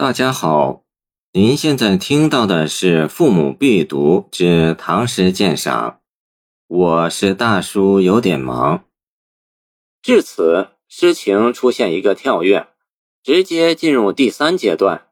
[0.00, 0.84] 大家好，
[1.32, 5.90] 您现在听到的是《父母必读之唐诗鉴赏》，
[6.68, 8.84] 我是大叔，有点忙。
[10.00, 12.68] 至此，诗情出现一个跳跃，
[13.24, 15.08] 直接进入第三阶段，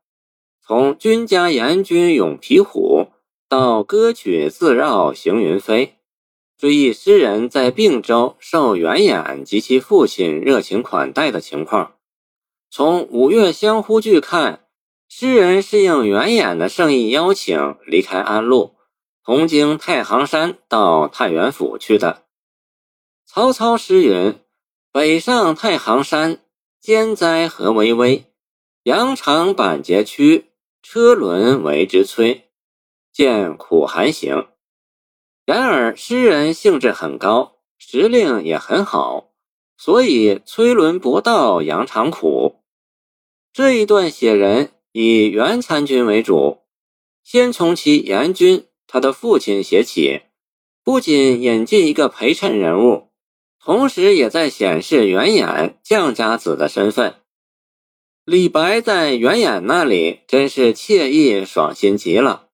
[0.64, 3.08] 从“君家严君勇皮虎”
[3.50, 5.96] 到“歌曲自绕行云飞”，
[6.56, 11.94] 追忆诗人在并州受袁衍及其父亲热情款待的情况。
[12.70, 14.60] 从“五岳相呼句”看。
[15.08, 18.74] 诗人是应袁衍的盛意邀请，离开安陆，
[19.24, 22.24] 同经太行山到太原府去的。
[23.24, 24.38] 曹操诗云
[24.92, 26.40] ：“北上太行山，
[26.80, 28.24] 艰哉何巍巍？
[28.82, 30.50] 羊肠板结曲，
[30.82, 32.42] 车轮为之摧。
[33.12, 34.48] 见苦寒行。”
[35.46, 39.30] 然而诗人兴致很高，时令也很好，
[39.78, 42.64] 所以催轮不到，羊肠苦。
[43.52, 44.72] 这一段写人。
[44.98, 46.62] 以袁参军为主，
[47.22, 50.22] 先从其严军，他的父亲写起，
[50.82, 53.10] 不仅引进一个陪衬人物，
[53.62, 57.16] 同时也在显示袁衍将家子的身份。
[58.24, 62.48] 李白在袁衍那里真是惬意爽心极了。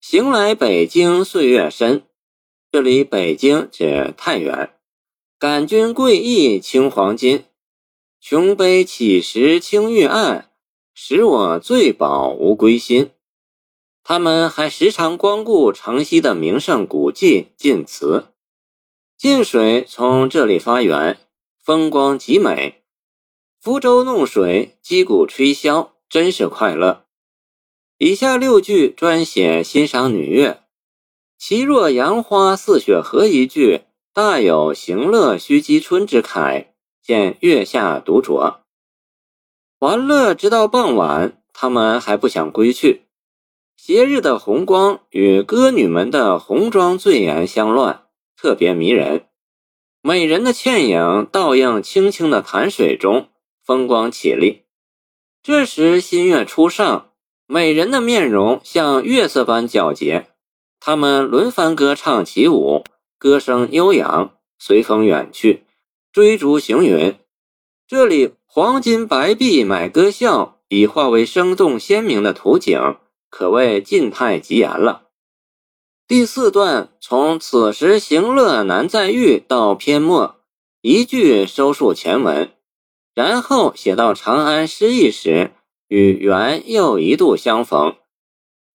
[0.00, 2.02] 行来北京岁月深，
[2.72, 4.70] 这里北京指太原。
[5.38, 7.44] 感君贵意青黄金，
[8.20, 10.48] 琼杯起时青玉案。
[10.94, 13.10] 使我醉饱无归心。
[14.04, 18.26] 他们还时常光顾城西的名胜古迹晋祠。
[19.16, 21.18] 晋水从这里发源，
[21.62, 22.82] 风光极美。
[23.60, 27.04] 福州弄水，击鼓吹箫，真是快乐。
[27.98, 30.64] 以下六句专写欣赏女乐。
[31.38, 36.66] 其若杨花似雪荷一句，大有行乐须及春之慨，
[37.00, 38.61] 见月下独酌。
[39.82, 43.02] 玩乐直到傍晚，他们还不想归去。
[43.76, 48.04] 斜日的红光与歌女们的红妆醉颜相乱，
[48.36, 49.24] 特别迷人。
[50.00, 53.26] 美人的倩影倒映清清的潭水中，
[53.64, 54.62] 风光绮丽。
[55.42, 57.10] 这时新月初上，
[57.48, 60.28] 美人的面容像月色般皎洁。
[60.78, 62.84] 他们轮番歌唱起舞，
[63.18, 65.64] 歌声悠扬，随风远去，
[66.12, 67.16] 追逐行云。
[67.92, 68.30] 这里。
[68.46, 72.96] 黄金白璧买歌笑，已化为生动鲜明的图景，
[73.28, 75.08] 可谓静态极言了。
[76.08, 80.36] 第四段从“此时行乐难再遇”到篇末，
[80.80, 82.52] 一句收束前文，
[83.14, 85.52] 然后写到长安失意时，
[85.88, 87.96] 与元又一度相逢。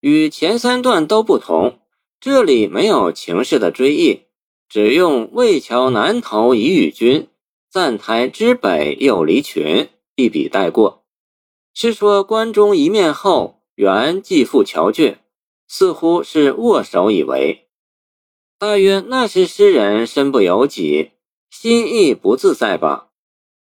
[0.00, 1.80] 与前三段都不同，
[2.20, 4.26] 这里没有情势的追忆，
[4.68, 7.26] 只用“魏桥南头已与君”。
[7.70, 11.04] 赞台之北又离群，一笔带过，
[11.74, 15.18] 是说关中一面后，元继父乔俊，
[15.66, 17.68] 似乎是握手以为，
[18.58, 21.10] 大约那时诗人身不由己，
[21.50, 23.10] 心意不自在吧。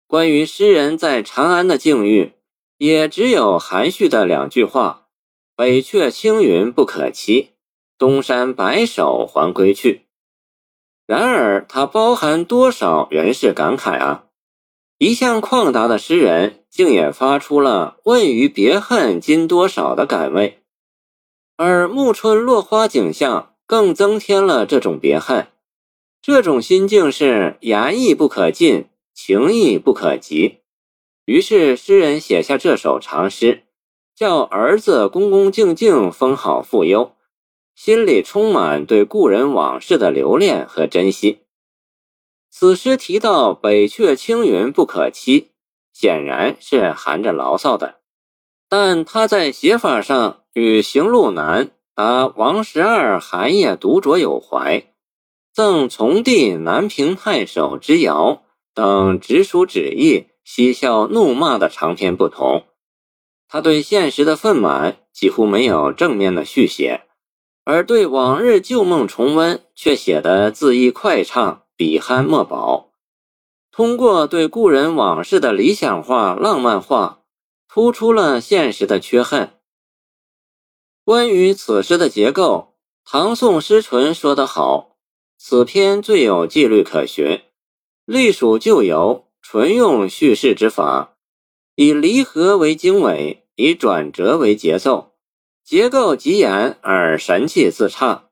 [0.07, 2.33] 关于诗人在长安的境遇，
[2.77, 5.09] 也只有含蓄的两句话
[5.57, 7.53] ：“北阙青云不可期，
[7.97, 10.08] 东山白首还归去。”
[11.09, 14.27] 然而，它包含多少人世感慨啊！
[14.99, 20.59] 一向旷达的诗人，竟也发出了“问于别恨今多少”的感味。
[21.57, 25.47] 而暮春落花景象，更增添了这种别恨。
[26.21, 30.59] 这种心境是言意不可尽，情意不可及。
[31.25, 33.63] 于是，诗人写下这首长诗，
[34.15, 37.13] 叫儿子恭恭敬敬封好复忧。
[37.81, 41.43] 心里充满对故人往事的留恋和珍惜。
[42.51, 45.53] 此诗提到“北阙青云不可期”，
[45.95, 48.01] 显然是含着牢骚的。
[48.69, 54.93] 但他在写法上与行路难答王十二寒夜独酌有怀，
[55.55, 58.43] 赠从弟南平太守之遥
[58.75, 62.65] 等直抒旨意、嬉笑怒骂的长篇不同。
[63.47, 67.05] 他对现实的愤满几乎没有正面的续写。
[67.71, 72.93] 而对往日旧梦重温，却写得恣意快畅，笔酣墨饱。
[73.71, 77.25] 通过对故人往事的理想化、浪漫化，
[77.69, 79.59] 突出了现实的缺憾。
[81.05, 82.73] 关于此诗的结构，
[83.05, 84.97] 唐宋诗纯说得好
[85.37, 87.43] ：“此篇最有纪律可循，
[88.07, 91.19] 隶属旧游，纯用叙事之法，
[91.75, 95.13] 以离合为经纬，以转折为节奏。”
[95.69, 98.31] 结构极严而神气自畅，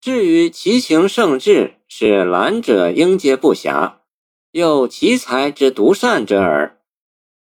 [0.00, 3.94] 至于其情胜志，是览者应接不暇，
[4.52, 6.78] 又奇才之独善者耳。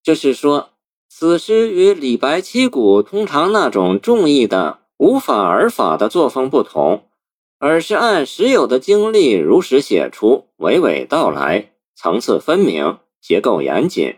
[0.04, 0.74] 这是说，
[1.10, 7.10] 此诗与李白七古通常那种重义的无法而法的作风不同，
[7.58, 14.18] 而是按实有的经历如实写出，娓娓道来，层次分明，结构严谨，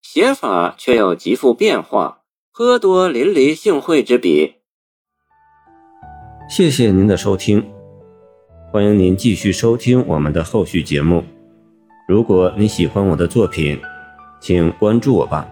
[0.00, 2.19] 写法却又极富变化，
[2.52, 4.54] 颇多淋漓幸会之笔。
[6.48, 7.64] 谢谢您的收听，
[8.72, 11.22] 欢迎您继续收听我们的后续节目。
[12.08, 13.80] 如果你喜欢我的作品，
[14.40, 15.48] 请关注我吧。